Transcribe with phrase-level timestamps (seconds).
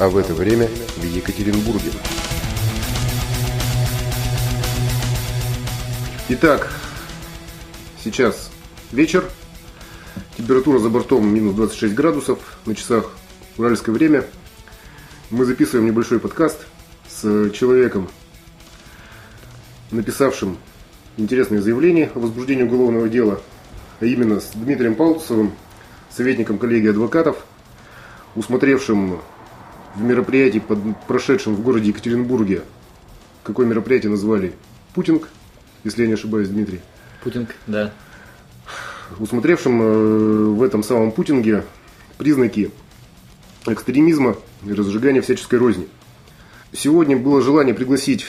[0.00, 0.66] а в это время
[0.96, 1.90] в Екатеринбурге.
[6.30, 6.72] Итак,
[8.02, 8.50] сейчас
[8.92, 9.28] вечер,
[10.38, 13.10] температура за бортом минус 26 градусов, на часах
[13.58, 14.24] уральское время.
[15.28, 16.66] Мы записываем небольшой подкаст
[17.06, 18.08] с человеком,
[19.90, 20.56] написавшим
[21.18, 23.42] интересное заявление о возбуждении уголовного дела,
[24.00, 25.52] а именно с Дмитрием Паутцевым,
[26.08, 27.44] советником коллегии адвокатов,
[28.34, 29.20] усмотревшим
[29.94, 32.62] в мероприятии, под, прошедшем в городе Екатеринбурге,
[33.42, 34.52] какое мероприятие назвали
[34.94, 35.28] Путинг,
[35.84, 36.80] если я не ошибаюсь, Дмитрий.
[37.22, 37.92] Путинг, да.
[39.18, 41.64] Усмотревшим э, в этом самом Путинге
[42.18, 42.70] признаки
[43.66, 45.88] экстремизма и разжигания всяческой розни.
[46.72, 48.26] Сегодня было желание пригласить,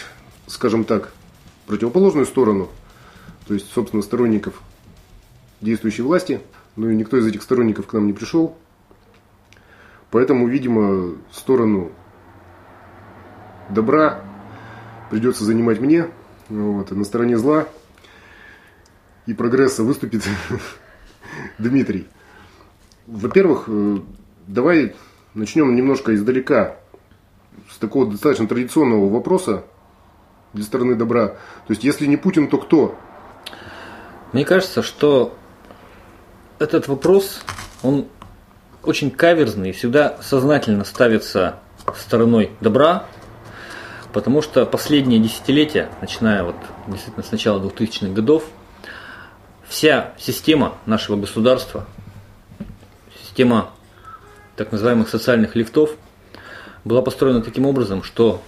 [0.48, 1.14] скажем так,
[1.68, 2.70] противоположную сторону,
[3.48, 4.62] то есть, собственно, сторонников
[5.62, 6.42] действующей власти,
[6.76, 8.58] но и никто из этих сторонников к нам не пришел.
[10.12, 11.92] Поэтому, видимо, сторону
[13.70, 14.22] добра
[15.10, 16.08] придется занимать мне.
[16.50, 17.68] Вот, а на стороне зла
[19.26, 20.24] и прогресса выступит
[21.58, 22.08] Дмитрий.
[23.08, 24.00] Во-первых, э,
[24.48, 24.96] давай
[25.34, 26.76] начнем немножко издалека,
[27.70, 29.64] с такого достаточно традиционного вопроса
[30.54, 31.30] для стороны добра.
[31.30, 32.98] То есть, если не Путин, то кто?
[34.34, 35.38] Мне кажется, что
[36.60, 37.44] этот вопрос,
[37.82, 38.08] он
[38.84, 41.60] очень каверзный всегда сознательно ставится
[41.96, 43.06] стороной добра,
[44.14, 46.56] потому что последние десятилетия, начиная вот
[46.88, 48.46] действительно с начала 2000-х годов,
[49.68, 51.88] вся система нашего государства,
[53.24, 53.72] система
[54.56, 55.92] так называемых социальных лифтов,
[56.84, 58.42] была построена таким образом, что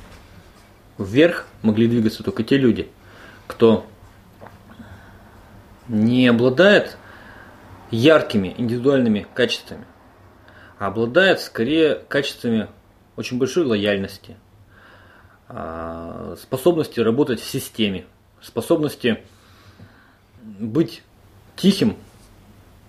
[0.97, 2.89] вверх могли двигаться только те люди,
[3.47, 3.85] кто
[5.87, 6.97] не обладает
[7.91, 9.85] яркими индивидуальными качествами,
[10.87, 12.67] обладает скорее качествами
[13.15, 14.35] очень большой лояльности,
[15.47, 18.05] а, способности работать в системе,
[18.41, 19.19] способности
[20.41, 21.03] быть
[21.55, 21.95] тихим,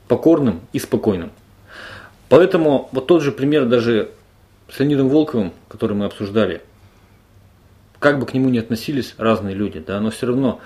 [0.09, 1.31] покорным и спокойным.
[2.29, 4.11] Поэтому вот тот же пример даже
[4.69, 6.63] с Леонидом Волковым, который мы обсуждали,
[8.01, 10.61] как бы к нему ни относились разные люди, да, но все равно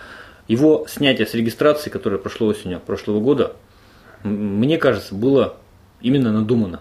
[0.46, 3.54] его снятие с регистрации, которое прошло осенью прошлого года,
[4.22, 5.56] мне кажется, было
[6.00, 6.80] именно надумано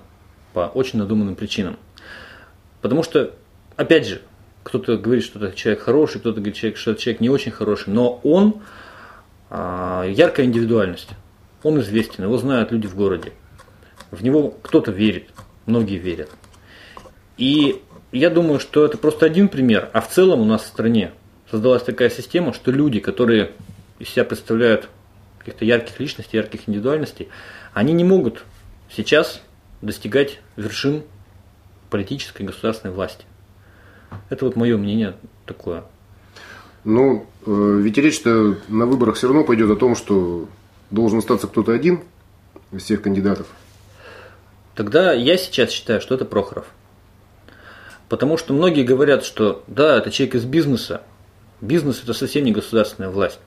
[0.53, 1.77] по очень надуманным причинам.
[2.81, 3.33] Потому что,
[3.75, 4.21] опять же,
[4.63, 8.19] кто-то говорит, что это человек хороший, кто-то говорит, что это человек не очень хороший, но
[8.23, 8.61] он
[9.49, 11.09] а, яркая индивидуальность.
[11.63, 13.33] Он известен, его знают люди в городе.
[14.11, 15.29] В него кто-то верит,
[15.65, 16.29] многие верят.
[17.37, 17.81] И
[18.11, 21.11] я думаю, что это просто один пример, а в целом у нас в стране
[21.49, 23.51] создалась такая система, что люди, которые
[23.99, 24.89] из себя представляют
[25.39, 27.29] каких-то ярких личностей, ярких индивидуальностей,
[27.73, 28.43] они не могут
[28.89, 29.41] сейчас
[29.81, 31.03] достигать вершин
[31.89, 33.25] политической и государственной власти.
[34.29, 35.15] Это вот мое мнение
[35.45, 35.83] такое.
[36.83, 40.47] Ну, э, ведь речь-то на выборах все равно пойдет о том, что
[40.89, 42.01] должен остаться кто-то один
[42.71, 43.47] из всех кандидатов.
[44.75, 46.67] Тогда я сейчас считаю, что это Прохоров.
[48.09, 51.01] Потому что многие говорят, что да, это человек из бизнеса.
[51.59, 53.39] Бизнес это совсем не государственная власть.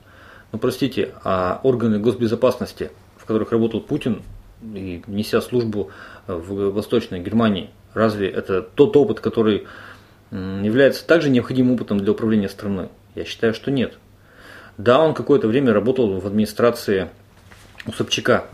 [0.51, 4.21] Но простите, а органы госбезопасности, в которых работал Путин,
[4.61, 5.89] и неся службу
[6.27, 9.67] в Восточной Германии, разве это тот опыт, который
[10.31, 12.89] является также необходимым опытом для управления страной?
[13.15, 13.97] Я считаю, что нет.
[14.77, 17.09] Да, он какое-то время работал в администрации
[17.85, 18.45] у Собчака,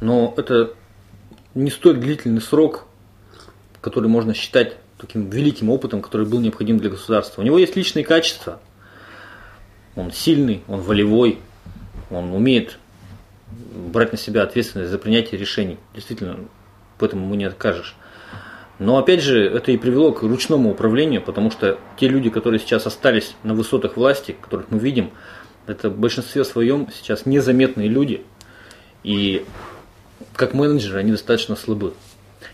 [0.00, 0.74] но это
[1.54, 2.86] не столь длительный срок,
[3.80, 7.42] который можно считать таким великим опытом, который был необходим для государства.
[7.42, 8.60] У него есть личные качества.
[9.96, 11.38] Он сильный, он волевой,
[12.10, 12.78] он умеет
[13.50, 15.78] брать на себя ответственность за принятие решений.
[15.94, 16.38] Действительно,
[17.00, 17.96] поэтому ему не откажешь.
[18.78, 22.86] Но опять же, это и привело к ручному управлению, потому что те люди, которые сейчас
[22.86, 25.10] остались на высотах власти, которых мы видим,
[25.66, 28.22] это в большинстве своем сейчас незаметные люди.
[29.04, 29.44] И
[30.34, 31.92] как менеджеры они достаточно слабы.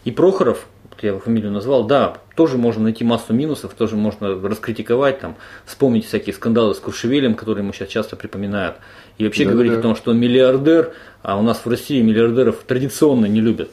[0.04, 0.66] И Прохоров,
[1.02, 6.06] я его фамилию назвал, да, тоже можно найти массу минусов, тоже можно раскритиковать, там, вспомнить
[6.06, 8.76] всякие скандалы с Куршевелем, которые ему сейчас часто припоминают.
[9.18, 9.78] И вообще да, говорить да.
[9.78, 10.92] о том, что он миллиардер,
[11.22, 13.70] а у нас в России миллиардеров традиционно не любят.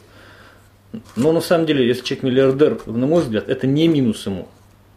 [1.15, 4.47] Но на самом деле, если человек миллиардер, на мой взгляд, это не минус ему,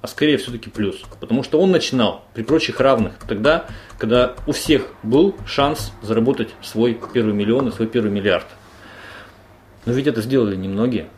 [0.02, 1.02] а скорее все-таки плюс.
[1.20, 3.66] Потому что он начинал при прочих равных тогда,
[3.98, 8.46] когда у всех был шанс заработать свой первый миллион и свой первый миллиард.
[9.86, 11.08] Но ведь это сделали немногие.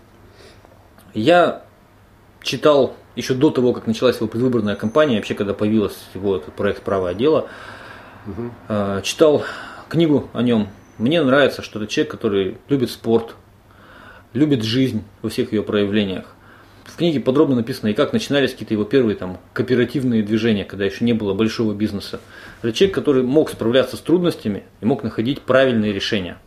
[1.14, 1.64] Я
[2.42, 6.82] читал еще до того, как началась его предвыборная кампания, вообще когда появился его этот проект
[6.82, 7.48] «Правое дело»,
[8.26, 9.02] угу.
[9.02, 9.42] читал
[9.88, 10.68] книгу о нем.
[10.98, 13.34] Мне нравится, что это человек, который любит спорт,
[14.38, 16.34] любит жизнь во всех ее проявлениях.
[16.84, 21.04] в книге подробно написано и как начинались какие-то его первые там кооперативные движения, когда еще
[21.04, 22.20] не было большого бизнеса.
[22.62, 26.38] Это человек, который мог справляться с трудностями и мог находить правильные решения.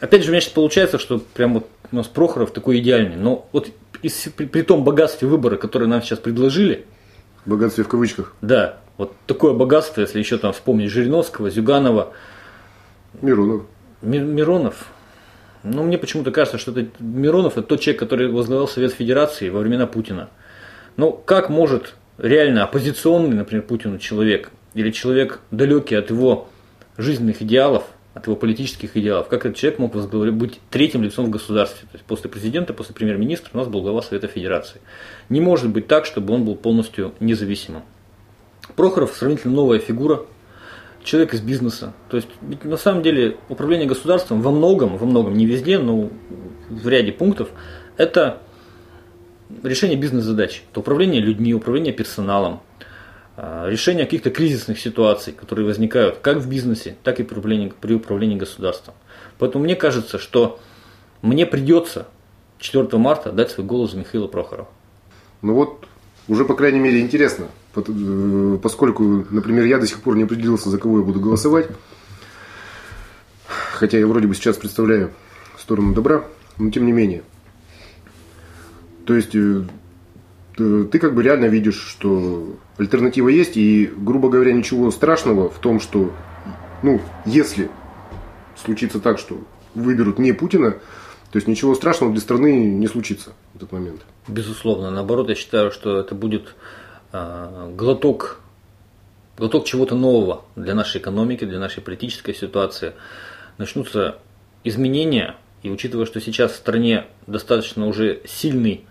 [0.00, 3.48] Опять же, у меня сейчас получается, что прям вот у нас Прохоров такой идеальный, но
[3.52, 3.68] вот
[4.02, 6.84] из, при, при том богатстве выбора, который нам сейчас предложили,
[7.46, 8.34] Богатстве в кавычках.
[8.42, 12.12] да, вот такое богатство, если еще там вспомнить Жириновского, Зюганова,
[13.22, 13.62] Миронов.
[14.02, 14.86] Ми- Миронов,
[15.74, 19.60] ну, мне почему-то кажется, что это Миронов это тот человек, который возглавлял Совет Федерации во
[19.60, 20.28] времена Путина.
[20.96, 26.48] Ну, как может реально оппозиционный, например, Путину человек, или человек далекий от его
[26.96, 27.84] жизненных идеалов,
[28.14, 29.94] от его политических идеалов, как этот человек мог
[30.34, 31.86] быть третьим лицом в государстве?
[31.90, 34.80] То есть после президента, после премьер-министра у нас был глава Совета Федерации.
[35.28, 37.82] Не может быть так, чтобы он был полностью независимым.
[38.74, 40.22] Прохоров сравнительно новая фигура,
[41.06, 41.94] человек из бизнеса.
[42.10, 46.10] То есть ведь на самом деле управление государством во многом, во многом, не везде, но
[46.68, 47.48] в ряде пунктов,
[47.96, 48.42] это
[49.62, 50.64] решение бизнес-задач.
[50.70, 52.60] Это управление людьми, управление персоналом,
[53.36, 57.94] а, решение каких-то кризисных ситуаций, которые возникают как в бизнесе, так и при управлении, при
[57.94, 58.94] управлении государством.
[59.38, 60.58] Поэтому мне кажется, что
[61.22, 62.08] мне придется
[62.58, 64.68] 4 марта дать свой голос за Михаила Прохорова.
[65.42, 65.86] Ну вот,
[66.26, 67.46] уже по крайней мере интересно,
[68.62, 71.68] поскольку, например, я до сих пор не определился, за кого я буду голосовать,
[73.72, 75.12] хотя я вроде бы сейчас представляю
[75.66, 76.24] сторону добра,
[76.58, 77.22] но тем не менее.
[79.04, 79.64] То есть э,
[80.56, 85.80] ты как бы реально видишь, что альтернатива есть, и, грубо говоря, ничего страшного в том,
[85.80, 86.12] что,
[86.84, 87.68] ну, если
[88.54, 89.38] случится так, что
[89.74, 90.70] выберут не Путина,
[91.32, 94.02] то есть ничего страшного для страны не случится в этот момент.
[94.28, 94.92] Безусловно.
[94.92, 96.54] Наоборот, я считаю, что это будет
[97.12, 98.40] глоток,
[99.36, 102.94] глоток чего-то нового для нашей экономики, для нашей политической ситуации.
[103.58, 104.18] Начнутся
[104.64, 108.84] изменения, и учитывая, что сейчас в стране достаточно уже сильный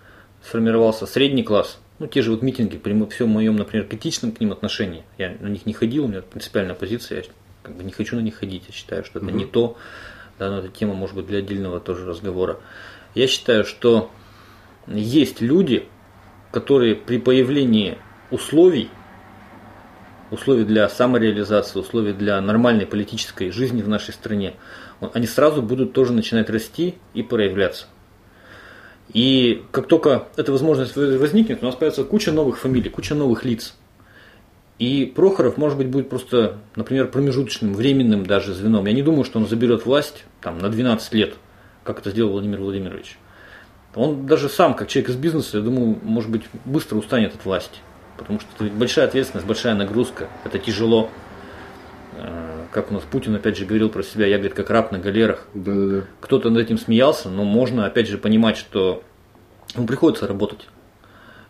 [0.43, 4.51] сформировался средний класс, ну, те же вот митинги, при всем моем, например, критичном к ним
[4.51, 7.23] отношении, я на них не ходил, у меня принципиальная позиция, я
[7.63, 9.77] как бы не хочу на них ходить, я считаю, что это не то,
[10.37, 12.59] да, но эта тема может быть для отдельного тоже разговора.
[13.13, 14.11] Я считаю, что
[14.87, 15.87] есть люди,
[16.55, 17.97] которые при появлении
[18.31, 18.89] условий,
[20.31, 24.53] условий для самореализации, условий для нормальной политической жизни в нашей стране,
[25.01, 27.87] он- они сразу будут тоже начинать расти и проявляться.
[29.11, 33.75] И как только эта возможность возникнет, у нас появится куча новых фамилий, куча новых лиц.
[34.79, 38.85] И Прохоров, может быть, будет просто, например, промежуточным, временным даже звеном.
[38.85, 41.33] Я не думаю, что он заберет власть там, на 12 лет,
[41.83, 43.17] как это сделал Владимир Владимирович.
[43.95, 47.79] Он даже сам, как человек из бизнеса, я думаю, может быть, быстро устанет от власти.
[48.17, 51.09] Потому что это большая ответственность, большая нагрузка, это тяжело.
[52.17, 54.99] Э, Как у нас Путин опять же говорил про себя, я, говорит, как раб на
[54.99, 55.47] галерах.
[55.53, 56.03] Да-да-да.
[56.21, 59.01] Кто-то над этим смеялся, но можно опять же понимать, что
[59.75, 60.67] ему приходится работать,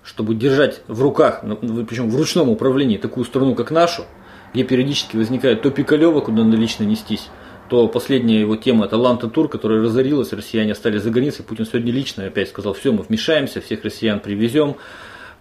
[0.03, 1.42] чтобы держать в руках,
[1.88, 4.06] причем в ручном управлении, такую страну, как нашу,
[4.53, 7.30] где периодически возникает то Пикалева, куда надо лично нестись,
[7.69, 11.44] то последняя его тема это Ланта Тур, которая разорилась, россияне остались за границей.
[11.44, 14.75] Путин сегодня лично опять сказал, все, мы вмешаемся, всех россиян привезем,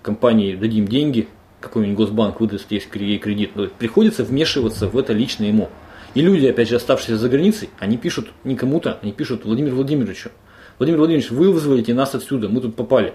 [0.03, 1.29] компании дадим деньги,
[1.61, 3.53] какой-нибудь Госбанк выдаст ей кредит.
[3.55, 5.70] Но приходится вмешиваться в это лично ему.
[6.15, 10.31] И люди, опять же, оставшиеся за границей, они пишут не кому-то, они пишут Владимиру Владимировичу.
[10.79, 13.15] Владимир Владимирович, вы вызволите нас отсюда, мы тут попали.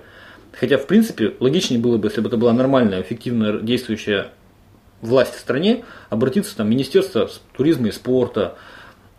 [0.51, 4.31] Хотя, в принципе, логичнее было бы, если бы это была нормальная, эффективная действующая
[5.01, 8.57] власть в стране, обратиться там, в Министерство туризма и спорта,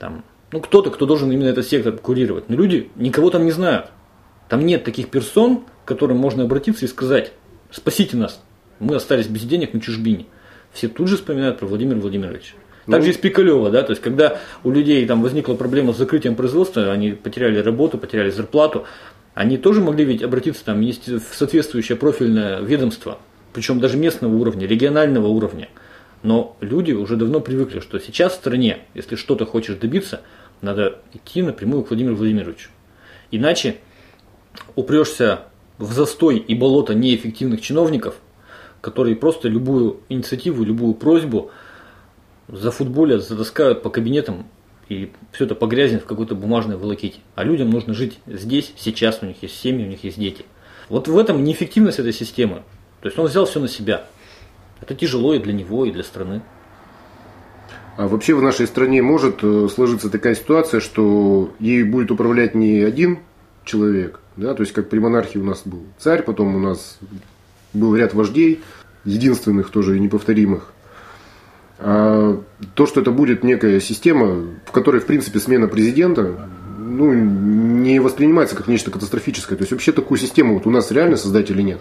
[0.01, 2.49] там, ну, кто-то, кто должен именно этот сектор курировать.
[2.49, 3.91] Но люди никого там не знают.
[4.49, 7.33] Там нет таких персон, к которым можно обратиться и сказать,
[7.71, 8.43] спасите нас,
[8.81, 10.27] мы остались без денег на чужбине.
[10.73, 12.55] Все тут же вспоминают про Владимира Владимировича.
[12.87, 15.99] Так же и с Пикалева, да, то есть когда у людей там возникла проблема с
[15.99, 18.85] закрытием производства, они потеряли работу, потеряли зарплату,
[19.35, 23.19] они тоже могли ведь обратиться там в соответствующее профильное ведомство,
[23.53, 25.69] причем даже местного уровня, регионального уровня.
[26.23, 30.21] Но люди уже давно привыкли, что сейчас в стране, если что-то хочешь добиться,
[30.61, 32.69] надо идти напрямую к Владимиру Владимировичу.
[33.31, 33.77] Иначе
[34.75, 35.45] упрешься
[35.79, 38.17] в застой и болото неэффективных чиновников,
[38.81, 41.51] которые просто любую инициативу, любую просьбу
[42.49, 44.47] зафутболят, затаскают по кабинетам
[44.91, 47.21] и все это погрязнет в какой-то бумажной волоките.
[47.37, 50.45] А людям нужно жить здесь, сейчас, у них есть семьи, у них есть дети.
[50.89, 52.65] Вот в этом неэффективность этой системы.
[53.01, 54.07] То есть он взял все на себя.
[54.81, 56.43] Это тяжело и для него, и для страны.
[57.97, 62.81] А вообще в нашей стране может э, сложиться такая ситуация, что ей будет управлять не
[62.81, 63.19] один
[63.65, 66.99] человек, да, то есть как при монархии у нас был царь, потом у нас
[67.75, 68.63] был ряд вождей,
[69.05, 70.73] единственных тоже и неповторимых.
[71.79, 72.43] А
[72.75, 78.57] то, что это будет некая система, в которой, в принципе, смена президента, ну, не воспринимается
[78.57, 79.57] как нечто катастрофическое.
[79.57, 81.81] То есть вообще такую систему вот у нас реально создать или нет?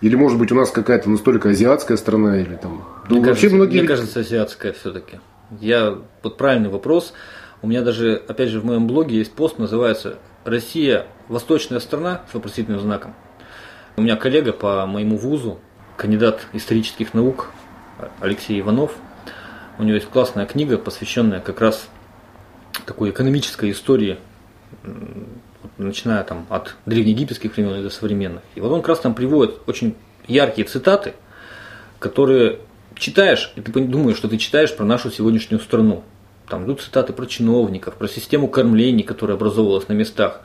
[0.00, 2.84] Или может быть у нас какая-то настолько азиатская страна или там.
[3.08, 3.78] Мне, ну, кажется, вообще многие...
[3.80, 5.20] мне кажется, азиатская все-таки.
[5.60, 7.12] Я вот правильный вопрос.
[7.62, 12.34] У меня даже, опять же, в моем блоге есть пост, называется Россия восточная страна с
[12.34, 13.14] вопросительным знаком.
[13.96, 15.58] У меня коллега по моему вузу,
[15.96, 17.50] кандидат исторических наук
[18.20, 18.92] Алексей Иванов,
[19.78, 21.88] у него есть классная книга, посвященная как раз
[22.86, 24.18] такой экономической истории,
[25.76, 28.42] начиная там от древнеегипетских времен и до современных.
[28.54, 29.94] И вот он как раз там приводит очень
[30.26, 31.14] яркие цитаты,
[31.98, 32.60] которые
[32.94, 36.02] читаешь, и ты думаешь, что ты читаешь про нашу сегодняшнюю страну.
[36.48, 40.40] Там идут цитаты про чиновников, про систему кормлений, которая образовывалась на местах.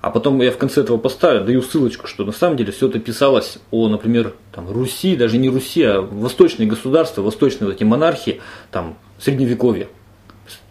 [0.00, 3.00] А потом я в конце этого поставлю, даю ссылочку, что на самом деле все это
[3.00, 8.40] писалось о, например, там, Руси, даже не Руси, а восточные государства, восточные вот эти монархии,
[8.70, 9.88] там, средневековье.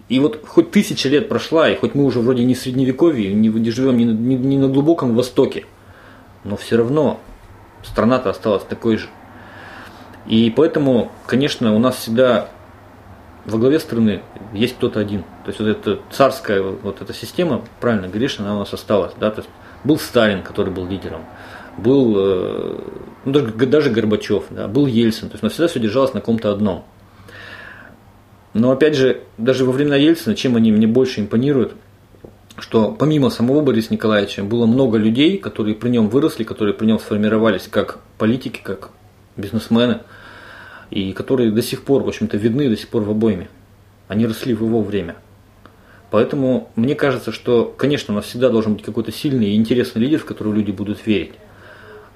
[0.10, 3.50] И вот хоть тысяча лет прошла, и хоть мы уже вроде не в средневековье, не,
[3.50, 5.66] не живем не, не, не на глубоком востоке,
[6.44, 7.20] но все равно
[7.84, 9.08] страна-то осталась такой же.
[10.28, 12.50] И поэтому, конечно, у нас всегда
[13.46, 14.22] во главе страны
[14.54, 15.24] есть кто-то один.
[15.44, 19.14] То есть вот эта царская вот эта система, правильно говоришь, она у нас осталась.
[19.20, 19.32] Да?
[19.32, 19.50] То есть
[19.84, 21.22] был Сталин, который был лидером,
[21.78, 22.80] был э,
[23.24, 25.30] ну, даже, даже Горбачев, да, был Ельцин.
[25.30, 26.84] То есть у нас всегда все держалось на ком-то одном.
[28.58, 31.74] Но опять же, даже во времена Ельцина, чем они мне больше импонируют,
[32.58, 36.98] что помимо самого Бориса Николаевича было много людей, которые при нем выросли, которые при нем
[36.98, 38.90] сформировались как политики, как
[39.36, 40.00] бизнесмены,
[40.90, 43.48] и которые до сих пор, в общем-то, видны до сих пор в обойме.
[44.08, 45.18] Они росли в его время.
[46.10, 50.18] Поэтому мне кажется, что, конечно, у нас всегда должен быть какой-то сильный и интересный лидер,
[50.18, 51.34] в которого люди будут верить.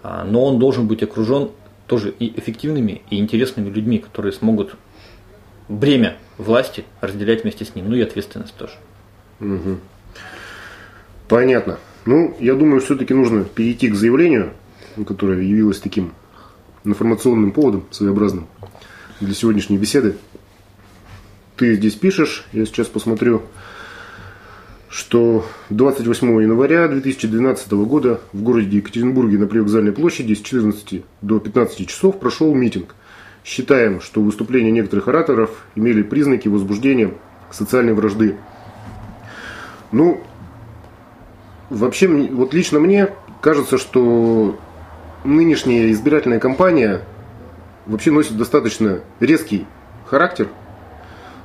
[0.02, 1.52] А, но он должен быть окружен
[1.86, 4.76] тоже и эффективными, и интересными людьми, которые смогут
[5.72, 8.74] бремя власти разделять вместе с ним, ну и ответственность тоже.
[9.40, 9.78] Угу.
[11.28, 11.80] Понятно.
[12.06, 14.54] Ну, я думаю, все-таки нужно перейти к заявлению,
[15.08, 16.14] которое явилось таким
[16.84, 18.48] информационным поводом своеобразным
[19.20, 20.18] для сегодняшней беседы.
[21.56, 23.44] Ты здесь пишешь, я сейчас посмотрю,
[24.90, 31.88] что 28 января 2012 года в городе Екатеринбурге на привокзальной площади с 14 до 15
[31.88, 32.96] часов прошел митинг
[33.44, 37.14] Считаем, что выступления некоторых ораторов имели признаки возбуждения
[37.50, 38.38] социальной вражды.
[39.92, 40.22] Ну,
[41.70, 43.10] вообще, вот лично мне
[43.42, 44.60] кажется, что
[45.24, 47.02] нынешняя избирательная кампания
[47.86, 49.66] вообще носит достаточно резкий
[50.06, 50.48] характер.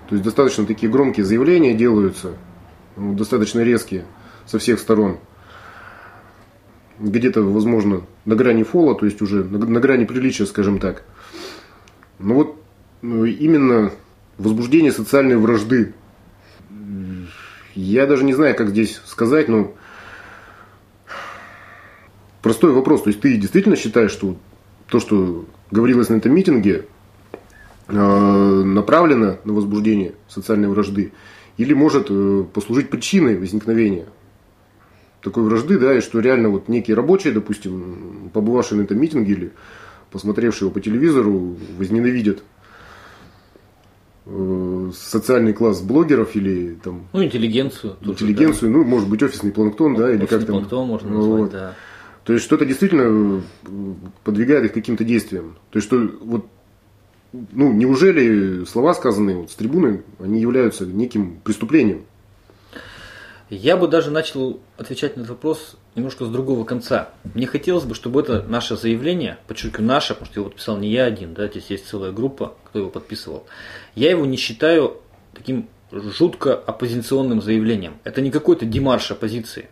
[0.08, 2.32] То есть достаточно такие громкие заявления делаются,
[2.96, 4.04] ну, достаточно резкие
[4.44, 5.18] со всех сторон.
[6.98, 11.02] Где-то, возможно, на грани фола, то есть уже на, на грани приличия, скажем так.
[12.18, 12.62] Ну вот
[13.02, 13.92] ну, именно
[14.38, 15.94] возбуждение социальной вражды.
[17.74, 19.74] Я даже не знаю, как здесь сказать, но
[22.42, 23.02] простой вопрос.
[23.02, 24.36] То есть ты действительно считаешь, что
[24.88, 26.86] то, что говорилось на этом митинге,
[27.88, 31.12] э, направлено на возбуждение социальной вражды,
[31.58, 34.06] или может э, послужить причиной возникновения
[35.20, 39.52] такой вражды, да, и что реально вот некие рабочие, допустим, побывавшие на этом митинге или
[40.10, 42.42] посмотревшие его по телевизору, возненавидят
[44.26, 48.78] э, социальный класс блогеров или там ну интеллигенцию интеллигенцию да.
[48.78, 51.50] ну может быть офисный планктон да или как там планктон можно назвать вот.
[51.52, 51.74] да
[52.24, 53.94] то есть что-то действительно э,
[54.24, 56.46] подвигает их каким-то действиям то есть что вот
[57.32, 62.02] ну неужели слова сказанные вот с трибуны они являются неким преступлением
[63.48, 67.10] я бы даже начал отвечать на этот вопрос немножко с другого конца.
[67.34, 71.04] Мне хотелось бы, чтобы это наше заявление, подчеркиваю наше, потому что его подписал не я
[71.04, 73.46] один, да, здесь есть целая группа, кто его подписывал.
[73.94, 74.98] Я его не считаю
[75.32, 77.98] таким жутко оппозиционным заявлением.
[78.04, 79.68] Это не какой-то демарш оппозиции.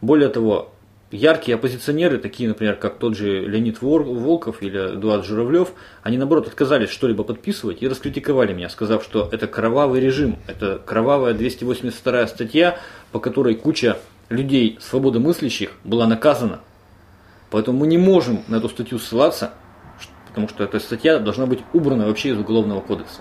[0.00, 0.71] Более того,
[1.12, 6.90] яркие оппозиционеры, такие, например, как тот же Леонид Волков или Эдуард Журавлев, они, наоборот, отказались
[6.90, 12.78] что-либо подписывать и раскритиковали меня, сказав, что это кровавый режим, это кровавая 282 статья,
[13.12, 13.98] по которой куча
[14.30, 16.60] людей свободомыслящих была наказана.
[17.50, 19.52] Поэтому мы не можем на эту статью ссылаться,
[20.28, 23.20] потому что эта статья должна быть убрана вообще из Уголовного кодекса.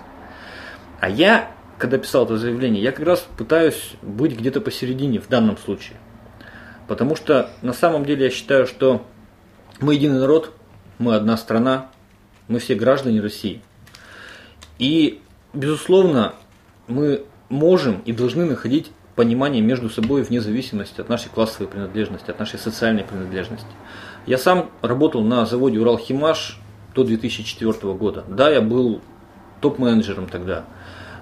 [1.01, 5.57] А я, когда писал это заявление, я как раз пытаюсь быть где-то посередине в данном
[5.57, 5.97] случае–
[6.91, 9.05] Потому что на самом деле я считаю, что
[9.79, 10.51] мы единый народ,
[10.99, 11.89] мы одна страна,
[12.49, 13.61] мы все граждане России.
[14.77, 15.21] И,
[15.53, 16.33] безусловно,
[16.87, 22.39] мы можем и должны находить понимание между собой вне зависимости от нашей классовой принадлежности, от
[22.39, 23.71] нашей социальной принадлежности.
[24.25, 26.59] Я сам работал на заводе Уралхимаш
[26.93, 28.25] до 2004 года.
[28.27, 28.99] Да, я был
[29.61, 30.65] топ-менеджером тогда,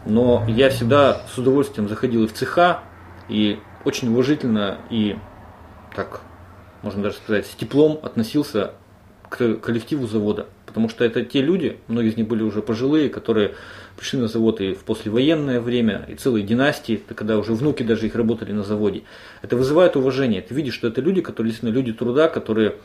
[0.07, 2.79] но я всегда с удовольствием заходил и в цеха,
[3.27, 5.15] и очень уважительно и,
[5.95, 6.21] так
[6.81, 8.71] можно даже сказать, с теплом относился
[9.29, 10.47] к коллективу завода.
[10.65, 13.55] Потому что это те люди, многие из них были уже пожилые, которые
[13.97, 18.15] пришли на завод и в послевоенное время, и целые династии, когда уже внуки даже их
[18.15, 19.03] работали на заводе.
[19.41, 20.41] Это вызывает уважение.
[20.41, 22.75] Ты видишь, что это люди, которые действительно люди труда, которые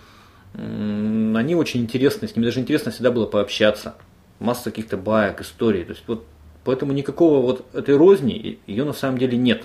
[0.55, 3.95] они очень интересны, с ними даже интересно всегда было пообщаться.
[4.39, 5.85] Масса каких-то баек, историй.
[5.85, 6.25] То есть вот
[6.65, 9.65] поэтому никакого вот этой розни, ее на самом деле нет.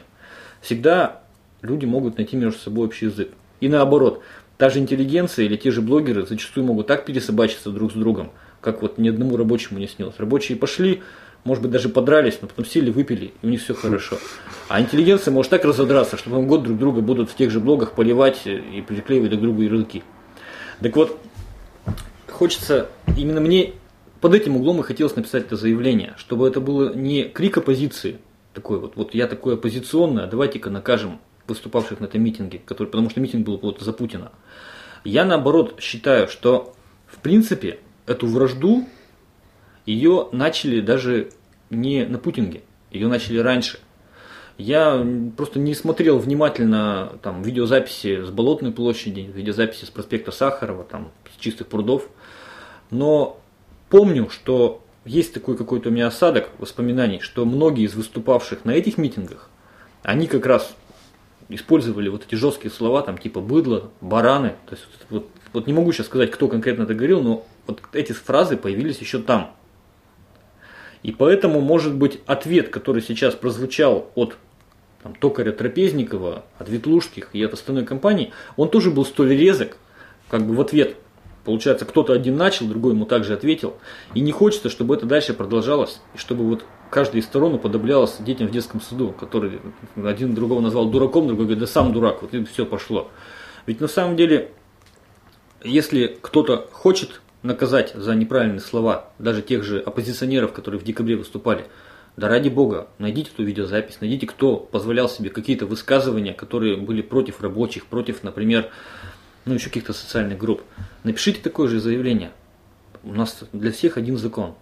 [0.61, 1.21] Всегда
[1.61, 3.29] люди могут найти между собой общий язык.
[3.59, 4.21] И наоборот,
[4.57, 8.81] та же интеллигенция или те же блогеры зачастую могут так пересобачиться друг с другом, как
[8.81, 10.15] вот ни одному рабочему не снилось.
[10.17, 11.01] Рабочие пошли,
[11.43, 14.17] может быть, даже подрались, но потом сели, выпили, и у них все хорошо.
[14.67, 17.93] А интеллигенция может так разодраться, что потом год друг друга будут в тех же блогах
[17.93, 20.03] поливать и приклеивать друг другу ярлыки.
[20.81, 21.19] Так вот,
[22.29, 23.73] хочется, именно мне
[24.21, 28.19] под этим углом и хотелось написать это заявление, чтобы это было не крик оппозиции,
[28.53, 31.19] такой вот, вот я такой оппозиционный, а давайте-ка накажем
[31.49, 34.31] выступавших на этом митинге, который, потому что митинг был вот за Путина.
[35.03, 36.73] Я наоборот считаю, что
[37.07, 38.87] в принципе эту вражду
[39.85, 41.29] ее начали даже
[41.69, 43.79] не на Путинге, ее начали раньше.
[44.57, 45.05] Я
[45.37, 51.39] просто не смотрел внимательно там, видеозаписи с Болотной площади, видеозаписи с проспекта Сахарова, там, с
[51.39, 52.09] чистых прудов.
[52.91, 53.39] Но
[53.89, 58.97] помню, что есть такой какой-то у меня осадок воспоминаний, что многие из выступавших на этих
[58.97, 59.49] митингах,
[60.03, 60.75] они как раз
[61.49, 64.55] использовали вот эти жесткие слова, там типа быдло, бараны.
[64.67, 68.13] То есть вот, вот не могу сейчас сказать, кто конкретно это говорил, но вот эти
[68.13, 69.55] фразы появились еще там.
[71.01, 74.37] И поэтому, может быть, ответ, который сейчас прозвучал от
[75.01, 79.77] там, Токаря Трапезникова, от Ветлужских и от остальной компании, он тоже был столь резок,
[80.29, 80.97] как бы в ответ.
[81.45, 83.75] Получается, кто-то один начал, другой ему также ответил.
[84.13, 88.47] И не хочется, чтобы это дальше продолжалось, и чтобы вот каждая из сторон уподоблялась детям
[88.47, 89.61] в детском саду, который
[89.95, 93.09] один другого назвал дураком, другой говорит, да сам дурак, вот и все пошло.
[93.65, 94.51] Ведь на самом деле,
[95.63, 101.65] если кто-то хочет наказать за неправильные слова даже тех же оппозиционеров, которые в декабре выступали,
[102.17, 107.41] да ради бога, найдите эту видеозапись, найдите, кто позволял себе какие-то высказывания, которые были против
[107.41, 108.69] рабочих, против, например,
[109.45, 110.61] ну еще каких-то социальных групп.
[111.03, 112.31] Напишите такое же заявление.
[113.03, 114.55] У нас для всех один закон.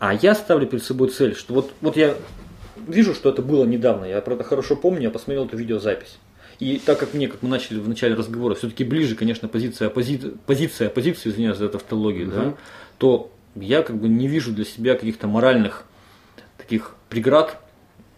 [0.00, 2.16] А я ставлю перед собой цель, что вот, вот я
[2.88, 6.18] вижу, что это было недавно, я про это хорошо помню, я посмотрел эту видеозапись.
[6.58, 10.18] И так как мне, как мы начали в начале разговора, все-таки ближе, конечно, позиция, оппози...
[10.46, 12.34] позиция оппозиции, извиняюсь за эту автологию, угу.
[12.34, 12.54] да,
[12.96, 15.84] то я как бы не вижу для себя каких-то моральных
[16.56, 17.60] таких преград,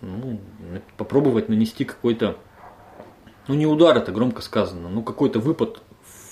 [0.01, 0.41] ну,
[0.97, 2.37] попробовать нанести какой-то,
[3.49, 5.83] ну не удар, это громко сказано, но какой-то выпад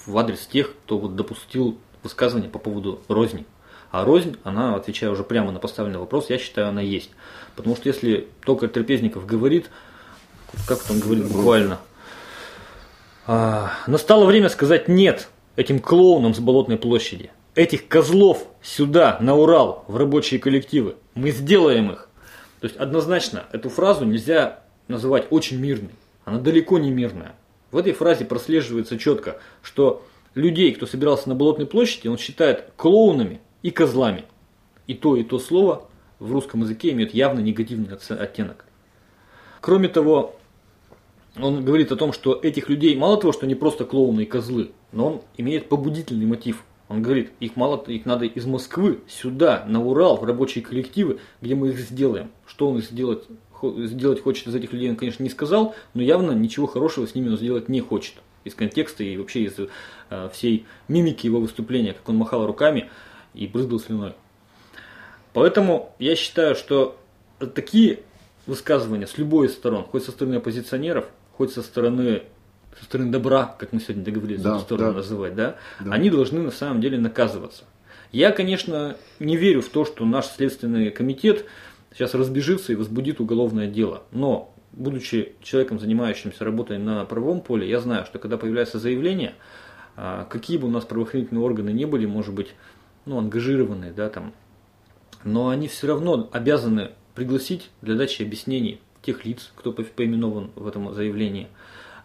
[0.06, 3.46] в адрес тех, кто вот допустил высказывание по поводу розни.
[3.90, 7.10] А рознь, она, отвечая уже прямо на поставленный вопрос, я считаю, она есть.
[7.56, 9.70] Потому что если только Трапезников говорит,
[10.66, 11.80] как он говорит буквально,
[13.26, 17.30] а, настало время сказать нет этим клоунам с Болотной площади.
[17.56, 20.94] Этих козлов сюда, на Урал, в рабочие коллективы.
[21.14, 22.08] Мы сделаем их.
[22.60, 25.90] То есть однозначно эту фразу нельзя называть очень мирной.
[26.24, 27.34] Она далеко не мирная.
[27.72, 33.40] В этой фразе прослеживается четко, что людей, кто собирался на Болотной площади, он считает клоунами
[33.62, 34.24] и козлами.
[34.86, 38.64] И то, и то слово в русском языке имеют явно негативный оттенок.
[39.60, 40.36] Кроме того,
[41.36, 44.72] он говорит о том, что этих людей мало того, что они просто клоуны и козлы,
[44.92, 46.64] но он имеет побудительный мотив.
[46.88, 51.54] Он говорит, их мало, их надо из Москвы сюда, на Урал, в рабочие коллективы, где
[51.54, 52.32] мы их сделаем.
[52.46, 53.22] Что он сделать,
[53.62, 57.28] сделать хочет из этих людей, он, конечно, не сказал, но явно ничего хорошего с ними
[57.28, 58.14] он сделать не хочет.
[58.42, 59.54] Из контекста и вообще из
[60.10, 62.90] э, всей мимики его выступления, как он махал руками,
[63.34, 64.14] и брызгал слюной.
[65.32, 66.98] Поэтому я считаю, что
[67.54, 68.00] такие
[68.46, 72.24] высказывания с любой из сторон, хоть со стороны оппозиционеров, хоть со стороны
[72.78, 74.96] со стороны добра, как мы сегодня договорились да, эту сторону да.
[74.98, 77.64] называть, да, да, они должны на самом деле наказываться.
[78.12, 81.46] Я, конечно, не верю в то, что наш следственный комитет
[81.92, 84.04] сейчас разбежится и возбудит уголовное дело.
[84.12, 89.34] Но, будучи человеком, занимающимся работой на правовом поле, я знаю, что когда появляется заявление,
[89.96, 92.54] а, какие бы у нас правоохранительные органы не были, может быть,
[93.06, 94.32] ну, ангажированные, да, там,
[95.24, 100.92] но они все равно обязаны пригласить для дачи объяснений тех лиц, кто поименован в этом
[100.94, 101.48] заявлении,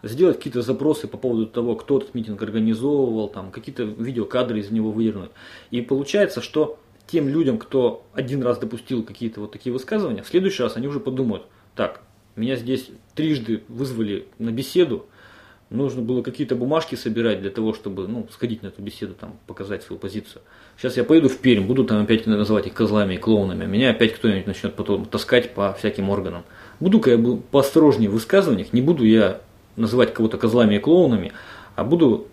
[0.02, 4.92] сделать какие-то запросы по поводу того, кто этот митинг организовывал, там, какие-то видеокадры из него
[4.92, 5.30] выдернуть.
[5.70, 10.62] И получается, что тем людям, кто один раз допустил какие-то вот такие высказывания, в следующий
[10.62, 12.02] раз они уже подумают, так,
[12.34, 15.06] меня здесь трижды вызвали на беседу,
[15.70, 19.82] нужно было какие-то бумажки собирать для того, чтобы ну, сходить на эту беседу, там, показать
[19.82, 20.42] свою позицию.
[20.76, 24.14] Сейчас я поеду в Пермь, буду там опять называть их козлами и клоунами, меня опять
[24.14, 26.44] кто-нибудь начнет потом таскать по всяким органам.
[26.78, 29.40] Буду-ка я поосторожнее в высказываниях, не буду я
[29.76, 31.32] называть кого-то козлами и клоунами,
[31.74, 32.28] а буду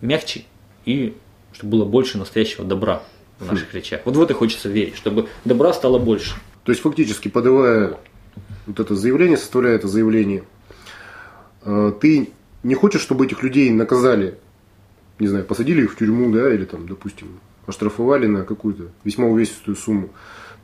[0.00, 0.44] мягче
[0.84, 1.14] и
[1.52, 3.02] чтобы было больше настоящего добра
[3.38, 3.76] в наших хм.
[3.76, 4.00] речах.
[4.04, 6.34] Вот в это хочется верить, чтобы добра стало больше.
[6.64, 7.98] То есть фактически подавая
[8.66, 10.44] вот это заявление, составляя это заявление,
[11.64, 12.30] э, ты
[12.62, 14.38] не хочешь, чтобы этих людей наказали,
[15.18, 19.76] не знаю, посадили их в тюрьму, да, или там, допустим, оштрафовали на какую-то весьма увесистую
[19.76, 20.10] сумму.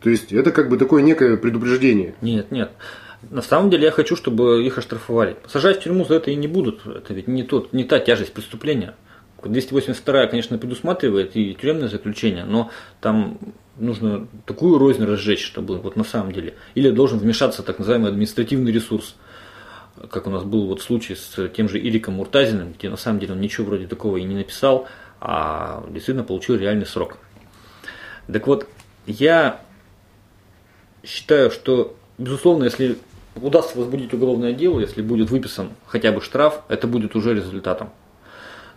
[0.01, 2.15] То есть это как бы такое некое предупреждение.
[2.21, 2.73] Нет, нет.
[3.31, 5.37] На самом деле я хочу, чтобы их оштрафовали.
[5.49, 6.87] Сажать в тюрьму за это и не будут.
[6.87, 8.95] Это ведь не, тот, не та тяжесть преступления.
[9.43, 13.39] 282, конечно, предусматривает и тюремное заключение, но там
[13.77, 16.55] нужно такую рознь разжечь, чтобы вот на самом деле.
[16.75, 19.17] Или должен вмешаться так называемый административный ресурс,
[20.11, 23.33] как у нас был вот случай с тем же Ириком Муртазиным, где на самом деле
[23.33, 24.87] он ничего вроде такого и не написал,
[25.21, 27.19] а действительно получил реальный срок.
[28.33, 28.69] Так вот,
[29.07, 29.61] я
[31.05, 32.99] считаю, что, безусловно, если
[33.37, 37.91] удастся возбудить уголовное дело, если будет выписан хотя бы штраф, это будет уже результатом.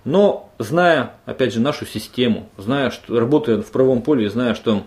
[0.05, 4.85] Но зная, опять же, нашу систему, зная, что работая в правом поле, зная, что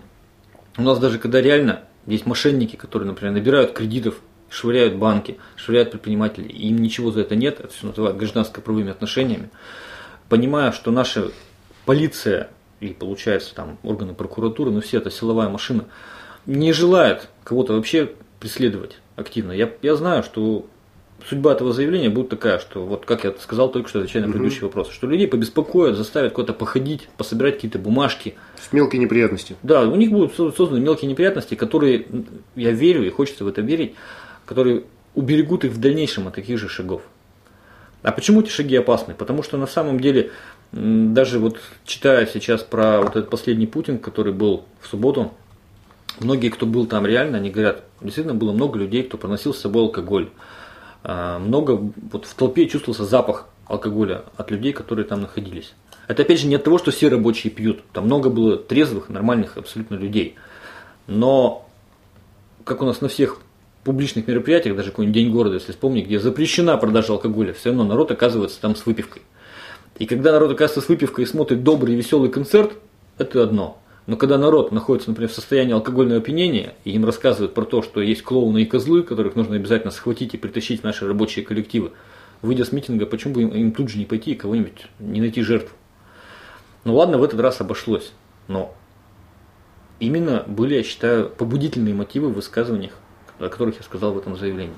[0.77, 4.19] у нас даже когда реально есть мошенники, которые, например, набирают кредитов,
[4.53, 9.49] швыряют банки, швыряют предприниматели, им ничего за это нет, это все называют гражданско-правовыми отношениями,
[10.29, 11.31] понимая, что наша
[11.85, 15.85] полиция и, получается, там органы прокуратуры, ну все это силовая машина,
[16.45, 19.53] не желает кого-то вообще преследовать активно.
[19.53, 20.67] Я, я знаю, что
[21.27, 24.59] судьба этого заявления будет такая, что вот как я сказал только что, отвечая на предыдущий
[24.59, 24.67] угу.
[24.67, 28.35] вопрос, что людей побеспокоят, заставят куда-то походить, пособирать какие-то бумажки.
[28.61, 29.55] С мелкие неприятности.
[29.63, 32.05] Да, у них будут созданы мелкие неприятности, которые,
[32.55, 33.95] я верю и хочется в это верить,
[34.53, 34.83] которые
[35.15, 37.01] уберегут их в дальнейшем от таких же шагов.
[38.03, 39.15] А почему эти шаги опасны?
[39.15, 40.29] Потому что на самом деле,
[40.71, 45.33] даже вот читая сейчас про вот этот последний Путин, который был в субботу,
[46.19, 49.83] многие, кто был там реально, они говорят, действительно было много людей, кто проносил с собой
[49.83, 50.29] алкоголь.
[51.03, 55.73] А, много, вот в толпе чувствовался запах алкоголя от людей, которые там находились.
[56.07, 57.81] Это опять же не от того, что все рабочие пьют.
[57.93, 60.35] Там много было трезвых, нормальных абсолютно людей.
[61.07, 61.67] Но,
[62.65, 63.39] как у нас на всех
[63.83, 68.11] публичных мероприятиях, даже какой-нибудь день города, если вспомнить, где запрещена продажа алкоголя, все равно народ
[68.11, 69.21] оказывается там с выпивкой.
[69.99, 72.73] И когда народ оказывается с выпивкой и смотрит добрый веселый концерт,
[73.17, 73.79] это одно.
[74.05, 78.01] Но когда народ находится, например, в состоянии алкогольного опьянения, и им рассказывают про то, что
[78.01, 81.91] есть клоуны и козлы, которых нужно обязательно схватить и притащить в наши рабочие коллективы,
[82.41, 85.41] выйдя с митинга, почему бы им, им тут же не пойти и кого-нибудь не найти
[85.41, 85.75] жертву?
[86.83, 88.11] Ну ладно, в этот раз обошлось,
[88.49, 88.75] но
[90.01, 92.93] именно были, я считаю, побудительные мотивы в высказываниях,
[93.45, 94.75] о которых я сказал в этом заявлении.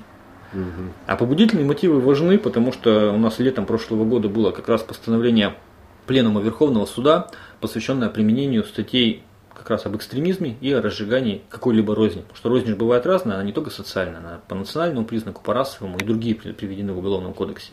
[1.06, 5.54] А побудительные мотивы важны, потому что у нас летом прошлого года было как раз постановление
[6.06, 7.28] Пленума Верховного Суда,
[7.60, 9.22] посвященная применению статей
[9.54, 12.20] как раз об экстремизме и о разжигании какой-либо розни.
[12.20, 15.52] Потому что рознь же бывает разная, она не только социальная, она по национальному признаку, по
[15.52, 17.72] расовому и другие приведены в Уголовном кодексе.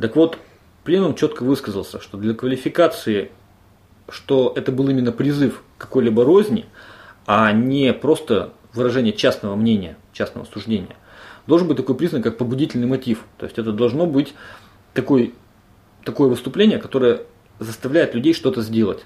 [0.00, 0.38] Так вот,
[0.84, 3.30] пленум четко высказался, что для квалификации,
[4.08, 6.64] что это был именно призыв какой-либо розни,
[7.26, 10.96] а не просто выражение частного мнения, частного суждения,
[11.46, 13.24] должен быть такой признак, как побудительный мотив.
[13.38, 14.34] То есть это должно быть
[14.94, 15.34] такой,
[16.04, 17.22] такое выступление, которое
[17.58, 19.04] заставляет людей что-то сделать,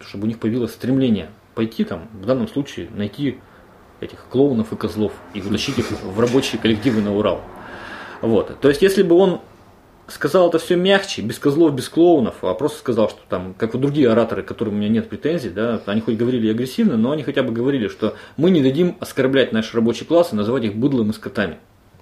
[0.00, 3.38] чтобы у них появилось стремление пойти там, в данном случае, найти
[4.00, 7.40] этих клоунов и козлов и вытащить их в рабочие коллективы на Урал.
[8.20, 8.60] Вот.
[8.60, 9.40] То есть, если бы он
[10.08, 13.82] сказал это все мягче, без козлов, без клоунов, а просто сказал, что там, как вот
[13.82, 17.22] другие ораторы, к которым у меня нет претензий, да, они хоть говорили агрессивно, но они
[17.22, 21.10] хотя бы говорили, что мы не дадим оскорблять наш рабочий класс и называть их быдлом
[21.10, 21.58] и скотами.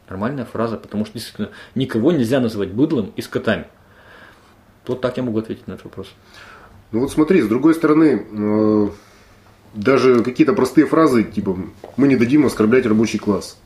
[0.08, 3.66] Нормальная фраза, потому что действительно никого нельзя называть быдлом и скотами.
[4.86, 6.12] Вот так я могу ответить на этот вопрос.
[6.92, 8.88] Ну вот смотри, с другой стороны, э,
[9.74, 11.58] даже какие-то простые фразы, типа
[11.96, 13.58] «мы не дадим оскорблять рабочий класс»,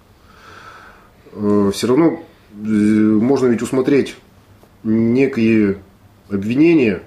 [1.34, 2.22] э, все равно
[2.54, 4.16] э, можно ведь усмотреть
[4.82, 5.78] некие
[6.28, 7.02] обвинения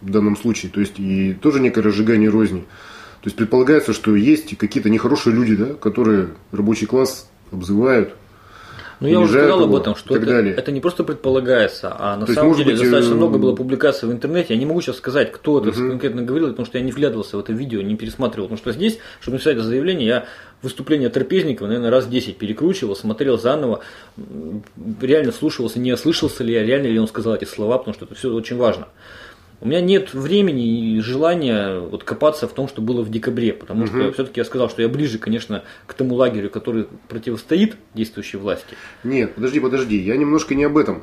[0.00, 2.60] в данном случае, то есть и тоже некое разжигание розни.
[2.60, 8.16] То есть предполагается, что есть какие-то нехорошие люди, да, которые рабочий класс обзывают,
[9.00, 12.34] ну, я уже сказал об этом, что это, это не просто предполагается, а на То
[12.34, 14.52] самом деле быть, достаточно э, много было публикаций в интернете.
[14.52, 15.90] Я не могу сейчас сказать, кто это угу.
[15.90, 18.48] конкретно говорил, потому что я не вглядывался в это видео, не пересматривал.
[18.48, 20.26] Потому что здесь, чтобы написать это заявление, я
[20.60, 23.80] выступление Трапезникова, наверное, раз 10 перекручивал, смотрел заново,
[25.00, 28.14] реально слушался, не ослышался ли я, реально ли он сказал эти слова, потому что это
[28.14, 28.88] все очень важно.
[29.62, 33.84] У меня нет времени и желания вот копаться в том, что было в декабре, потому
[33.84, 33.88] угу.
[33.88, 38.74] что все-таки я сказал, что я ближе, конечно, к тому лагерю, который противостоит действующей власти.
[39.04, 41.02] Нет, подожди, подожди, я немножко не об этом.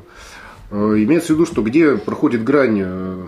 [0.70, 3.26] Э, имеется в виду, что где проходит грань э,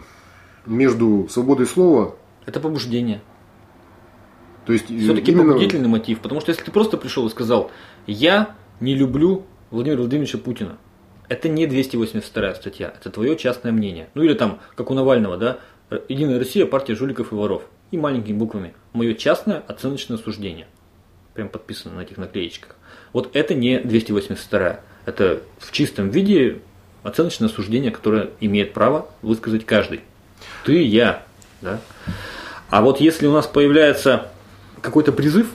[0.67, 2.17] между свободой слова...
[2.47, 3.21] Это побуждение.
[4.67, 5.53] То есть все-таки именно...
[5.53, 6.21] побудительный мотив.
[6.21, 7.71] Потому что если ты просто пришел и сказал,
[8.07, 10.79] я не люблю Владимира Владимировича Путина,
[11.31, 14.11] это не 282 статья, это твое частное мнение.
[14.15, 15.59] Ну или там, как у Навального, да,
[16.09, 17.63] Единая Россия, партия жуликов и воров.
[17.91, 18.75] И маленькими буквами.
[18.93, 20.67] Мое частное оценочное суждение.
[21.35, 22.77] Прям подписано на этих наклеечках.
[23.13, 24.81] Вот это не 282.
[25.07, 26.61] Это в чистом виде
[27.03, 30.03] оценочное суждение, которое имеет право высказать каждый.
[30.65, 31.25] Ты, я.
[31.61, 31.81] Да?
[32.69, 34.29] А вот если у нас появляется
[34.81, 35.51] какой-то призыв,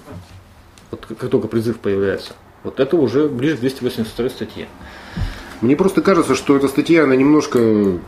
[0.92, 2.34] вот как только призыв появляется,
[2.64, 4.68] вот это уже ближе к 282 статье.
[5.62, 8.00] Мне просто кажется, что эта статья, она немножко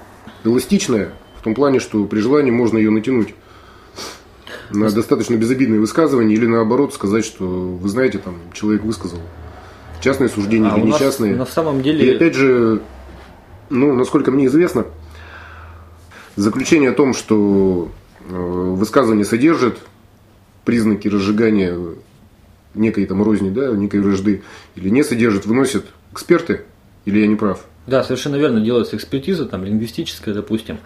[0.44, 3.34] эластичная, в том плане, что при желании можно ее натянуть
[4.70, 9.20] на достаточно безобидное высказывание или наоборот сказать, что вы знаете, там человек высказал
[10.02, 11.36] частные суждения а или несчастные.
[11.36, 12.06] На самом деле.
[12.06, 12.82] И опять же,
[13.70, 14.86] ну, насколько мне известно,
[16.36, 17.90] заключение о том, что
[18.30, 19.80] э, высказывание содержит
[20.66, 21.78] признаки разжигания
[22.74, 24.44] некой там розни, да, некой вражды,
[24.76, 26.62] или не содержит, выносят эксперты,
[27.08, 27.66] или я не прав?
[27.88, 30.78] Да, совершенно верно, делается экспертиза, там, лингвистическая, допустим.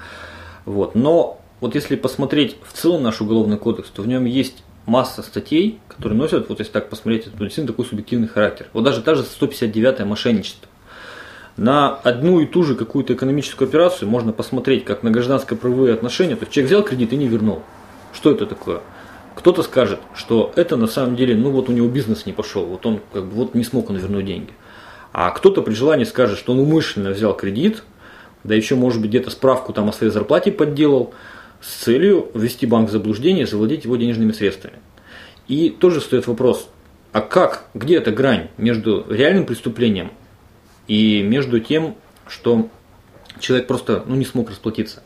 [0.66, 0.94] Вот.
[0.94, 5.80] Но вот если посмотреть в целом наш уголовный кодекс, то в нем есть масса статей,
[5.88, 8.68] которые носят, вот если так посмотреть, это действительно такой субъективный характер.
[8.74, 10.70] Вот даже та же 159-е мошенничество.
[11.58, 16.36] На одну и ту же какую-то экономическую операцию можно посмотреть, как на гражданско-правовые отношения.
[16.36, 17.64] То есть человек взял кредит и не вернул.
[18.14, 18.82] Что это такое?
[19.36, 22.86] Кто-то скажет, что это на самом деле, ну вот у него бизнес не пошел, вот
[22.86, 24.54] он как бы вот не смог он вернуть деньги.
[25.14, 27.84] А кто-то при желании скажет, что он умышленно взял кредит,
[28.44, 31.14] да еще может быть где-то справку там о своей зарплате подделал,
[31.62, 34.76] с целью ввести банк в заблуждение завладеть его денежными средствами.
[35.48, 36.70] И тоже стоит вопрос,
[37.12, 40.12] а как, где эта грань между реальным преступлением
[40.88, 41.96] и между тем,
[42.28, 42.70] что
[43.40, 45.04] человек просто ну, не смог расплатиться.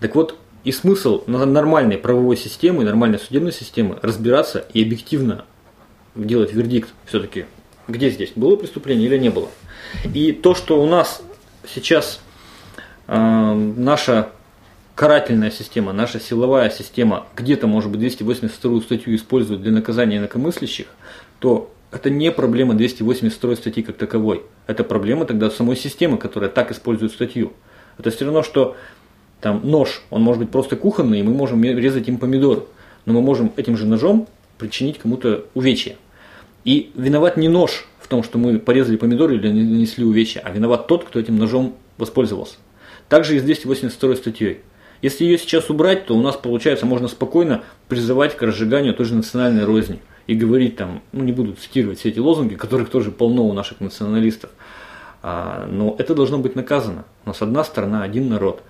[0.00, 5.44] Так вот, и смысл нормальной правовой системы, нормальной судебной системы разбираться и объективно
[6.14, 7.46] делать вердикт все-таки,
[7.88, 9.48] где здесь, было преступление или не было.
[10.14, 11.22] И то, что у нас
[11.66, 12.20] сейчас
[13.06, 14.30] э, наша
[14.94, 20.86] карательная система, наша силовая система где-то, может быть, 282 статью использует для наказания инакомыслящих,
[21.38, 24.42] то это не проблема 282 статьи как таковой.
[24.66, 27.52] Это проблема тогда самой системы, которая так использует статью.
[27.96, 28.76] Это все равно, что
[29.40, 32.66] там нож, он может быть просто кухонный, и мы можем резать им помидор,
[33.06, 35.96] но мы можем этим же ножом причинить кому-то увечье.
[36.64, 40.86] И виноват не нож в том, что мы порезали помидор или нанесли увечья, а виноват
[40.86, 42.56] тот, кто этим ножом воспользовался.
[43.08, 44.60] Также и с 282 статьей.
[45.00, 49.14] Если ее сейчас убрать, то у нас получается можно спокойно призывать к разжиганию той же
[49.14, 53.46] национальной розни и говорить там, ну не буду цитировать все эти лозунги, которых тоже полно
[53.46, 54.50] у наших националистов,
[55.22, 57.04] а, но это должно быть наказано.
[57.24, 58.62] У нас одна страна, один народ.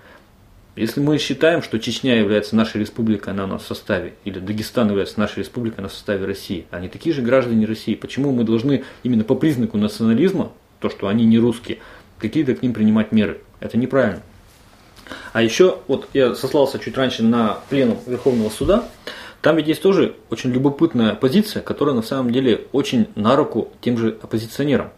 [0.79, 4.87] Если мы считаем, что Чечня является нашей республикой, она у нас в составе, или Дагестан
[4.87, 8.85] является нашей республикой, она в составе России, они такие же граждане России, почему мы должны
[9.03, 11.79] именно по признаку национализма, то, что они не русские,
[12.17, 13.41] какие-то к ним принимать меры?
[13.59, 14.21] Это неправильно.
[15.33, 18.87] А еще, вот я сослался чуть раньше на пленум Верховного суда,
[19.41, 23.97] там ведь есть тоже очень любопытная позиция, которая на самом деле очень на руку тем
[23.97, 24.91] же оппозиционерам.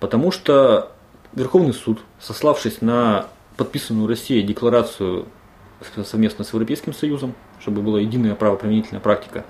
[0.00, 0.90] Потому что
[1.32, 5.26] Верховный суд, сославшись на подписанную Россией декларацию
[6.04, 9.44] совместно с Европейским Союзом, чтобы была единая правоприменительная практика,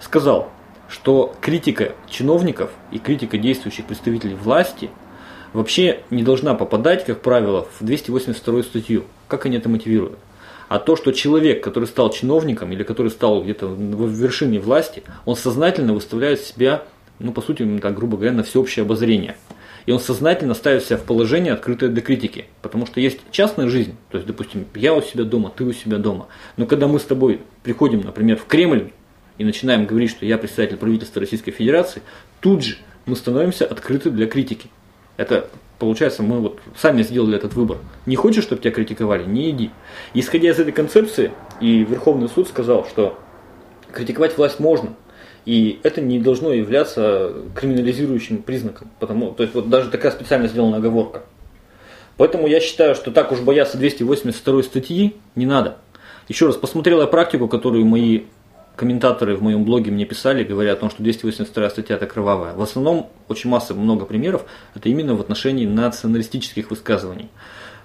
[0.00, 0.50] сказал,
[0.88, 4.90] что критика чиновников и критика действующих представителей власти–
[5.54, 9.04] вообще не должна попадать, как правило, в 282 статью.
[9.28, 10.18] Как они это мотивируют?
[10.68, 15.36] А то, что человек, который стал чиновником или который стал где-то в вершине власти, он
[15.36, 16.82] сознательно выставляет себя,
[17.20, 19.36] ну, по сути, так, грубо говоря, на всеобщее обозрение.
[19.86, 22.46] И он сознательно ставит себя в положение, открытое для критики.
[22.62, 25.98] Потому что есть частная жизнь, то есть, допустим, я у себя дома, ты у себя
[25.98, 26.28] дома.
[26.56, 28.92] Но когда мы с тобой приходим, например, в Кремль
[29.36, 32.02] и начинаем говорить, что я представитель правительства Российской Федерации,
[32.40, 34.68] тут же мы становимся открыты для критики.
[35.16, 37.78] Это получается, мы вот сами сделали этот выбор.
[38.06, 39.70] Не хочешь, чтобы тебя критиковали, не иди.
[40.14, 43.18] Исходя из этой концепции, и Верховный суд сказал, что
[43.92, 44.94] критиковать власть можно,
[45.44, 48.90] и это не должно являться криминализирующим признаком.
[48.98, 51.22] Потому, то есть вот даже такая специально сделана оговорка.
[52.16, 55.78] Поэтому я считаю, что так уж бояться 282 статьи не надо.
[56.28, 58.22] Еще раз посмотрел я практику, которую мои
[58.76, 62.54] комментаторы в моем блоге мне писали, говоря о том, что 282 статья это кровавая.
[62.54, 67.28] В основном очень масса, много примеров, это именно в отношении националистических высказываний.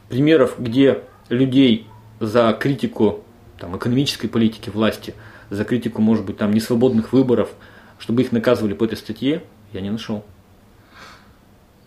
[0.07, 1.87] Примеров, где людей
[2.19, 3.23] за критику
[3.59, 5.13] там, экономической политики власти,
[5.49, 7.49] за критику, может быть, там, несвободных выборов,
[7.97, 10.23] чтобы их наказывали по этой статье, я не нашел.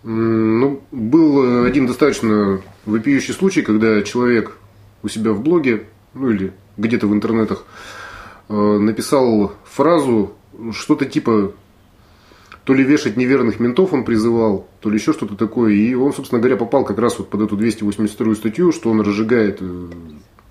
[0.05, 4.59] Ну, был один достаточно вопиющий случай, когда человек
[5.03, 7.64] у себя в блоге, ну или где-то в интернетах,
[8.48, 10.35] э, написал фразу,
[10.72, 11.53] что-то типа
[12.64, 15.72] то ли вешать неверных ментов он призывал, то ли еще что-то такое.
[15.72, 19.59] И он, собственно говоря, попал как раз вот под эту 282 статью, что он разжигает
[19.61, 19.88] э,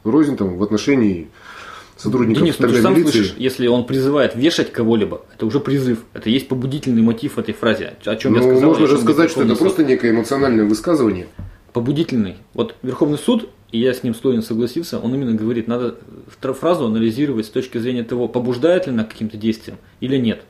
[0.04, 1.30] рознь там, в отношении
[2.02, 3.12] сотрудников Денис, ну ты сам милиции.
[3.12, 6.00] слышишь, если он призывает вешать кого-либо, это уже призыв.
[6.14, 7.94] Это есть побудительный мотив этой фразе.
[8.06, 8.70] О чем ну, я сказал.
[8.70, 11.28] Можно же сказать, что это просто некое эмоциональное высказывание.
[11.74, 12.38] Побудительный.
[12.54, 15.96] Вот Верховный суд, и я с ним склонен согласиться, он именно говорит, надо
[16.40, 20.42] фразу анализировать с точки зрения того, побуждает ли она каким-то действием или нет.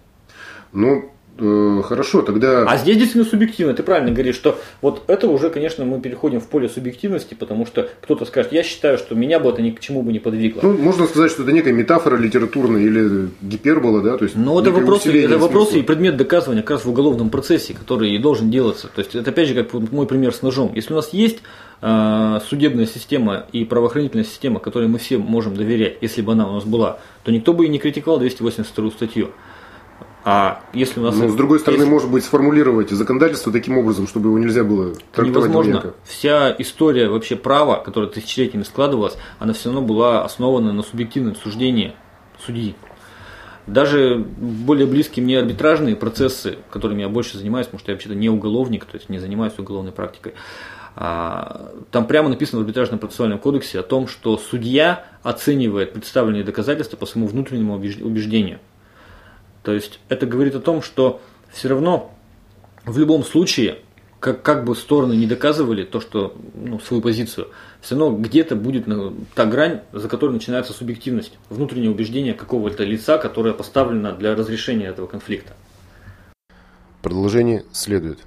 [0.74, 2.63] Ну, хорошо, тогда...
[2.63, 3.74] А здесь действительно субъективно.
[3.74, 7.89] Ты правильно говоришь, что вот это уже, конечно, мы переходим в поле субъективности, потому что
[8.02, 10.62] кто-то скажет, я считаю, что меня бы это ни к чему бы не подвигло.
[10.62, 14.17] Ну, можно сказать, что это некая метафора литературная или гипербола, да?
[14.17, 17.74] То есть Но это вопросы, это вопросы и предмет доказывания как раз в уголовном процессе,
[17.74, 18.89] который и должен делаться.
[18.94, 20.72] То есть это опять же как мой пример с ножом.
[20.76, 21.39] Если у нас есть
[21.82, 26.54] э, судебная система и правоохранительная система, которой мы все можем доверять, если бы она у
[26.54, 29.30] нас была, то никто бы и не критиковал 282 статью.
[30.24, 31.16] А если у нас...
[31.16, 31.92] Но, с другой стороны, если...
[31.92, 35.94] может быть, сформулировать законодательство таким образом, чтобы его нельзя было трактовать невозможно.
[36.04, 41.94] Вся история вообще права, которая тысячелетиями складывалась, она все равно была основана на субъективном суждении
[42.46, 42.76] судьи.
[43.66, 48.30] Даже более близкие мне арбитражные процессы, которыми я больше занимаюсь, потому что я вообще-то не
[48.30, 50.34] уголовник, то есть не занимаюсь уголовной практикой,
[50.96, 56.98] а, там прямо написано в арбитражном процессуальном кодексе о том, что судья оценивает представленные доказательства
[56.98, 58.60] по своему внутреннему убеждению–
[59.63, 61.21] то есть это говорит о том, что
[61.52, 62.13] все равно
[62.86, 63.80] в любом случае,
[64.19, 67.50] как, как бы стороны не доказывали то, что ну, свою позицию,
[67.82, 73.17] все равно где-то будет ну, та грань, за которой начинается субъективность, внутреннее убеждение какого-то лица,
[73.17, 75.54] которое поставлено для разрешения этого конфликта.
[77.02, 78.19] Продолжение следует.